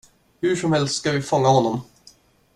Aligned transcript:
Hursomhelst 0.41 0.95
ska 0.95 1.11
vi 1.11 1.21
fånga 1.21 1.47
honom. 1.47 1.81